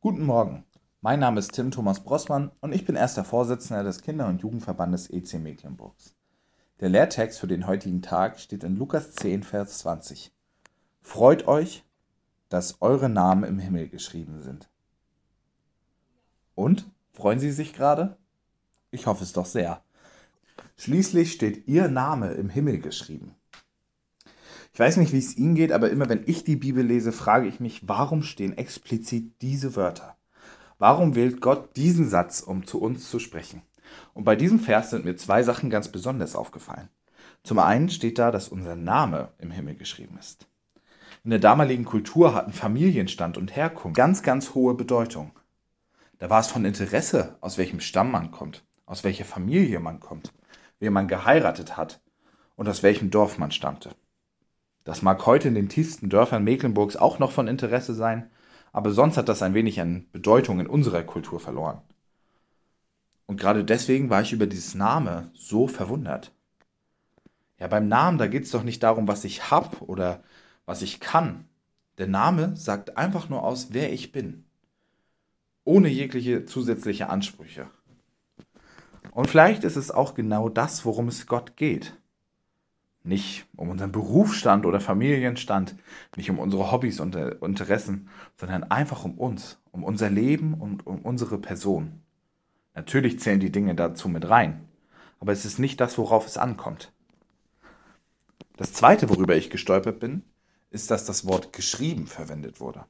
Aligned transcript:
Guten 0.00 0.24
Morgen, 0.24 0.64
mein 1.00 1.18
Name 1.18 1.40
ist 1.40 1.54
Tim 1.54 1.72
Thomas 1.72 2.04
Brossmann 2.04 2.52
und 2.60 2.72
ich 2.72 2.84
bin 2.84 2.94
erster 2.94 3.24
Vorsitzender 3.24 3.82
des 3.82 4.00
Kinder- 4.00 4.28
und 4.28 4.40
Jugendverbandes 4.40 5.10
EC 5.10 5.40
Mecklenburgs. 5.40 6.14
Der 6.78 6.88
Lehrtext 6.88 7.40
für 7.40 7.48
den 7.48 7.66
heutigen 7.66 8.00
Tag 8.00 8.38
steht 8.38 8.62
in 8.62 8.76
Lukas 8.76 9.10
10, 9.14 9.42
Vers 9.42 9.78
20. 9.78 10.32
Freut 11.00 11.48
euch, 11.48 11.84
dass 12.48 12.80
eure 12.80 13.08
Namen 13.08 13.42
im 13.42 13.58
Himmel 13.58 13.88
geschrieben 13.88 14.40
sind. 14.40 14.70
Und? 16.54 16.88
Freuen 17.12 17.40
Sie 17.40 17.50
sich 17.50 17.72
gerade? 17.72 18.16
Ich 18.92 19.08
hoffe 19.08 19.24
es 19.24 19.32
doch 19.32 19.46
sehr. 19.46 19.82
Schließlich 20.76 21.32
steht 21.32 21.66
Ihr 21.66 21.88
Name 21.88 22.34
im 22.34 22.50
Himmel 22.50 22.78
geschrieben. 22.78 23.34
Ich 24.72 24.80
weiß 24.80 24.96
nicht, 24.98 25.12
wie 25.12 25.18
es 25.18 25.36
Ihnen 25.36 25.54
geht, 25.54 25.72
aber 25.72 25.90
immer 25.90 26.08
wenn 26.08 26.22
ich 26.26 26.44
die 26.44 26.56
Bibel 26.56 26.84
lese, 26.84 27.12
frage 27.12 27.48
ich 27.48 27.60
mich, 27.60 27.88
warum 27.88 28.22
stehen 28.22 28.56
explizit 28.56 29.40
diese 29.42 29.76
Wörter? 29.76 30.16
Warum 30.78 31.14
wählt 31.14 31.40
Gott 31.40 31.76
diesen 31.76 32.08
Satz, 32.08 32.40
um 32.40 32.66
zu 32.66 32.80
uns 32.80 33.10
zu 33.10 33.18
sprechen? 33.18 33.62
Und 34.14 34.24
bei 34.24 34.36
diesem 34.36 34.60
Vers 34.60 34.90
sind 34.90 35.04
mir 35.04 35.16
zwei 35.16 35.42
Sachen 35.42 35.70
ganz 35.70 35.88
besonders 35.88 36.36
aufgefallen. 36.36 36.88
Zum 37.42 37.58
einen 37.58 37.88
steht 37.88 38.18
da, 38.18 38.30
dass 38.30 38.48
unser 38.48 38.76
Name 38.76 39.32
im 39.38 39.50
Himmel 39.50 39.74
geschrieben 39.74 40.16
ist. 40.18 40.46
In 41.24 41.30
der 41.30 41.40
damaligen 41.40 41.84
Kultur 41.84 42.34
hatten 42.34 42.52
Familienstand 42.52 43.36
und 43.36 43.56
Herkunft 43.56 43.96
ganz, 43.96 44.22
ganz 44.22 44.54
hohe 44.54 44.74
Bedeutung. 44.74 45.32
Da 46.18 46.30
war 46.30 46.40
es 46.40 46.48
von 46.48 46.64
Interesse, 46.64 47.36
aus 47.40 47.58
welchem 47.58 47.80
Stamm 47.80 48.10
man 48.10 48.30
kommt, 48.30 48.64
aus 48.86 49.04
welcher 49.04 49.24
Familie 49.24 49.80
man 49.80 50.00
kommt, 50.00 50.32
wer 50.78 50.90
man 50.90 51.08
geheiratet 51.08 51.76
hat 51.76 52.00
und 52.56 52.68
aus 52.68 52.82
welchem 52.82 53.10
Dorf 53.10 53.38
man 53.38 53.50
stammte. 53.50 53.90
Das 54.88 55.02
mag 55.02 55.26
heute 55.26 55.48
in 55.48 55.54
den 55.54 55.68
tiefsten 55.68 56.08
Dörfern 56.08 56.44
Mecklenburgs 56.44 56.96
auch 56.96 57.18
noch 57.18 57.30
von 57.30 57.46
Interesse 57.46 57.92
sein, 57.92 58.30
aber 58.72 58.90
sonst 58.90 59.18
hat 59.18 59.28
das 59.28 59.42
ein 59.42 59.52
wenig 59.52 59.82
an 59.82 60.06
Bedeutung 60.12 60.60
in 60.60 60.66
unserer 60.66 61.02
Kultur 61.02 61.40
verloren. 61.40 61.82
Und 63.26 63.38
gerade 63.38 63.66
deswegen 63.66 64.08
war 64.08 64.22
ich 64.22 64.32
über 64.32 64.46
dieses 64.46 64.74
Name 64.74 65.30
so 65.34 65.68
verwundert. 65.68 66.32
Ja, 67.58 67.66
beim 67.66 67.86
Namen, 67.86 68.16
da 68.16 68.28
geht 68.28 68.44
es 68.44 68.50
doch 68.50 68.62
nicht 68.62 68.82
darum, 68.82 69.06
was 69.08 69.24
ich 69.24 69.50
hab 69.50 69.82
oder 69.82 70.22
was 70.64 70.80
ich 70.80 71.00
kann. 71.00 71.44
Der 71.98 72.06
Name 72.06 72.56
sagt 72.56 72.96
einfach 72.96 73.28
nur 73.28 73.42
aus, 73.44 73.74
wer 73.74 73.92
ich 73.92 74.10
bin. 74.10 74.46
Ohne 75.64 75.88
jegliche 75.88 76.46
zusätzliche 76.46 77.10
Ansprüche. 77.10 77.68
Und 79.10 79.28
vielleicht 79.28 79.64
ist 79.64 79.76
es 79.76 79.90
auch 79.90 80.14
genau 80.14 80.48
das, 80.48 80.86
worum 80.86 81.08
es 81.08 81.26
Gott 81.26 81.58
geht. 81.58 81.92
Nicht 83.08 83.46
um 83.56 83.70
unseren 83.70 83.90
Berufsstand 83.90 84.66
oder 84.66 84.80
Familienstand, 84.80 85.76
nicht 86.16 86.28
um 86.28 86.38
unsere 86.38 86.70
Hobbys 86.70 87.00
und 87.00 87.16
äh, 87.16 87.36
Interessen, 87.40 88.10
sondern 88.36 88.64
einfach 88.64 89.02
um 89.02 89.16
uns, 89.16 89.58
um 89.72 89.82
unser 89.82 90.10
Leben 90.10 90.52
und 90.52 90.86
um 90.86 90.98
unsere 91.00 91.38
Person. 91.38 92.02
Natürlich 92.74 93.18
zählen 93.18 93.40
die 93.40 93.50
Dinge 93.50 93.74
dazu 93.74 94.10
mit 94.10 94.28
rein, 94.28 94.60
aber 95.20 95.32
es 95.32 95.46
ist 95.46 95.58
nicht 95.58 95.80
das, 95.80 95.96
worauf 95.96 96.26
es 96.26 96.36
ankommt. 96.36 96.92
Das 98.58 98.74
Zweite, 98.74 99.08
worüber 99.08 99.36
ich 99.36 99.48
gestolpert 99.48 100.00
bin, 100.00 100.22
ist, 100.70 100.90
dass 100.90 101.06
das 101.06 101.26
Wort 101.26 101.54
geschrieben 101.54 102.06
verwendet 102.06 102.60
wurde. 102.60 102.84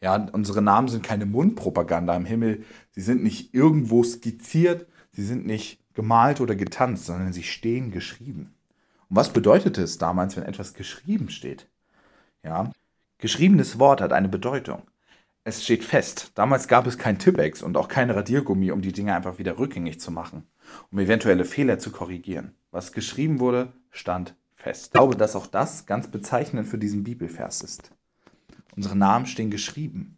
Ja, 0.00 0.14
unsere 0.30 0.62
Namen 0.62 0.86
sind 0.86 1.02
keine 1.02 1.26
Mundpropaganda 1.26 2.14
im 2.14 2.24
Himmel, 2.24 2.64
sie 2.92 3.00
sind 3.00 3.24
nicht 3.24 3.52
irgendwo 3.52 4.04
skizziert, 4.04 4.86
sie 5.10 5.24
sind 5.24 5.44
nicht 5.44 5.80
gemalt 5.94 6.40
oder 6.40 6.54
getanzt, 6.54 7.06
sondern 7.06 7.32
sie 7.32 7.42
stehen 7.42 7.90
geschrieben. 7.90 8.54
Und 9.08 9.16
was 9.16 9.32
bedeutete 9.32 9.82
es 9.82 9.98
damals, 9.98 10.36
wenn 10.36 10.44
etwas 10.44 10.74
geschrieben 10.74 11.28
steht? 11.30 11.68
Ja, 12.42 12.70
geschriebenes 13.18 13.78
Wort 13.78 14.00
hat 14.00 14.12
eine 14.12 14.28
Bedeutung. 14.28 14.82
Es 15.44 15.62
steht 15.62 15.84
fest. 15.84 16.32
Damals 16.34 16.68
gab 16.68 16.86
es 16.86 16.96
kein 16.96 17.18
Tippex 17.18 17.62
und 17.62 17.76
auch 17.76 17.88
kein 17.88 18.10
Radiergummi, 18.10 18.70
um 18.70 18.80
die 18.80 18.92
Dinge 18.92 19.14
einfach 19.14 19.38
wieder 19.38 19.58
rückgängig 19.58 20.00
zu 20.00 20.10
machen, 20.10 20.46
um 20.90 20.98
eventuelle 20.98 21.44
Fehler 21.44 21.78
zu 21.78 21.90
korrigieren. 21.90 22.54
Was 22.70 22.92
geschrieben 22.92 23.40
wurde, 23.40 23.72
stand 23.90 24.34
fest. 24.56 24.86
Ich 24.86 24.92
glaube, 24.92 25.16
dass 25.16 25.36
auch 25.36 25.46
das 25.46 25.84
ganz 25.84 26.08
bezeichnend 26.08 26.66
für 26.66 26.78
diesen 26.78 27.04
Bibelvers 27.04 27.60
ist. 27.60 27.90
Unsere 28.74 28.96
Namen 28.96 29.26
stehen 29.26 29.50
geschrieben. 29.50 30.16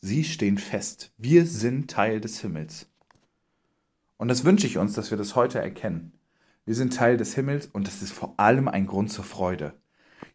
Sie 0.00 0.24
stehen 0.24 0.58
fest. 0.58 1.10
Wir 1.16 1.46
sind 1.46 1.90
Teil 1.90 2.20
des 2.20 2.40
Himmels. 2.40 2.86
Und 4.18 4.28
das 4.28 4.44
wünsche 4.44 4.66
ich 4.66 4.76
uns, 4.76 4.92
dass 4.92 5.10
wir 5.10 5.18
das 5.18 5.34
heute 5.34 5.58
erkennen. 5.58 6.12
Wir 6.66 6.74
sind 6.74 6.94
Teil 6.94 7.16
des 7.18 7.34
Himmels 7.34 7.66
und 7.66 7.86
das 7.86 8.00
ist 8.00 8.12
vor 8.12 8.34
allem 8.38 8.68
ein 8.68 8.86
Grund 8.86 9.10
zur 9.10 9.24
Freude. 9.24 9.74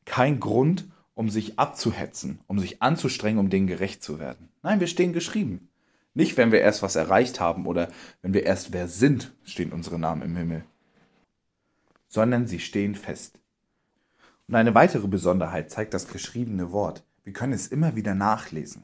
Kein 0.05 0.39
Grund, 0.39 0.87
um 1.15 1.29
sich 1.29 1.57
abzuhetzen, 1.57 2.39
um 2.47 2.59
sich 2.59 2.81
anzustrengen, 2.81 3.39
um 3.39 3.49
denen 3.49 3.67
gerecht 3.67 4.03
zu 4.03 4.19
werden. 4.19 4.49
Nein, 4.61 4.79
wir 4.79 4.87
stehen 4.87 5.11
geschrieben. 5.11 5.69
Nicht, 6.13 6.37
wenn 6.37 6.51
wir 6.51 6.61
erst 6.61 6.83
was 6.83 6.95
erreicht 6.95 7.39
haben 7.39 7.65
oder 7.65 7.89
wenn 8.21 8.33
wir 8.33 8.43
erst 8.43 8.73
wer 8.73 8.87
sind, 8.87 9.33
stehen 9.43 9.71
unsere 9.71 9.97
Namen 9.97 10.21
im 10.21 10.35
Himmel, 10.35 10.63
sondern 12.07 12.47
sie 12.47 12.59
stehen 12.59 12.95
fest. 12.95 13.39
Und 14.47 14.55
eine 14.55 14.75
weitere 14.75 15.07
Besonderheit 15.07 15.71
zeigt 15.71 15.93
das 15.93 16.07
geschriebene 16.07 16.71
Wort. 16.71 17.03
Wir 17.23 17.33
können 17.33 17.53
es 17.53 17.67
immer 17.67 17.95
wieder 17.95 18.15
nachlesen. 18.15 18.83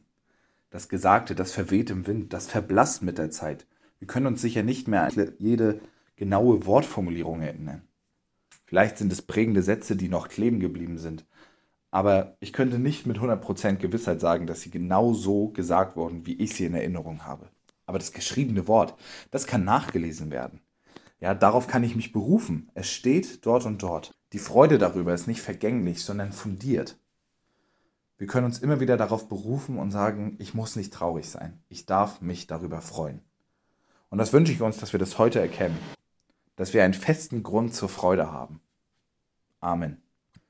Das 0.69 0.89
Gesagte, 0.89 1.35
das 1.35 1.51
verweht 1.51 1.89
im 1.89 2.05
Wind, 2.07 2.33
das 2.33 2.47
verblasst 2.47 3.01
mit 3.01 3.17
der 3.17 3.31
Zeit. 3.31 3.65
Wir 3.99 4.07
können 4.07 4.27
uns 4.27 4.41
sicher 4.41 4.61
nicht 4.61 4.87
mehr 4.87 5.09
jede 5.39 5.79
genaue 6.15 6.65
Wortformulierung 6.65 7.41
erinnern. 7.41 7.81
Vielleicht 8.65 8.97
sind 8.97 9.11
es 9.11 9.21
prägende 9.21 9.61
Sätze, 9.61 9.95
die 9.95 10.09
noch 10.09 10.27
kleben 10.27 10.59
geblieben 10.59 10.97
sind. 10.97 11.25
Aber 11.91 12.35
ich 12.39 12.51
könnte 12.51 12.79
nicht 12.79 13.05
mit 13.05 13.19
100% 13.19 13.75
Gewissheit 13.75 14.19
sagen, 14.19 14.47
dass 14.47 14.61
sie 14.61 14.71
genau 14.71 15.13
so 15.13 15.49
gesagt 15.49 15.95
wurden, 15.95 16.25
wie 16.25 16.35
ich 16.35 16.53
sie 16.53 16.65
in 16.65 16.73
Erinnerung 16.73 17.25
habe. 17.25 17.49
Aber 17.85 17.99
das 17.99 18.11
geschriebene 18.11 18.67
Wort, 18.67 18.95
das 19.31 19.47
kann 19.47 19.63
nachgelesen 19.63 20.31
werden. 20.31 20.59
Ja, 21.19 21.33
darauf 21.33 21.67
kann 21.67 21.83
ich 21.83 21.95
mich 21.95 22.11
berufen. 22.11 22.69
Es 22.73 22.89
steht 22.89 23.45
dort 23.45 23.65
und 23.65 23.81
dort. 23.81 24.13
Die 24.33 24.39
Freude 24.39 24.77
darüber 24.77 25.13
ist 25.13 25.27
nicht 25.27 25.41
vergänglich, 25.41 26.03
sondern 26.03 26.33
fundiert. 26.33 26.97
Wir 28.17 28.27
können 28.27 28.45
uns 28.45 28.59
immer 28.59 28.79
wieder 28.79 28.97
darauf 28.97 29.29
berufen 29.29 29.77
und 29.77 29.91
sagen, 29.91 30.35
ich 30.39 30.53
muss 30.53 30.75
nicht 30.75 30.93
traurig 30.93 31.29
sein. 31.29 31.63
Ich 31.69 31.85
darf 31.85 32.21
mich 32.21 32.47
darüber 32.47 32.81
freuen. 32.81 33.21
Und 34.09 34.17
das 34.17 34.33
wünsche 34.33 34.51
ich 34.51 34.61
uns, 34.61 34.77
dass 34.77 34.93
wir 34.93 34.99
das 34.99 35.17
heute 35.17 35.39
erkennen 35.39 35.77
dass 36.55 36.73
wir 36.73 36.83
einen 36.83 36.93
festen 36.93 37.43
Grund 37.43 37.73
zur 37.73 37.89
Freude 37.89 38.31
haben. 38.31 38.61
Amen. 39.59 40.04